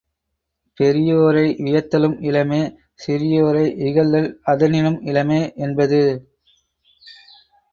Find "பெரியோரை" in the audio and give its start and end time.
0.77-1.43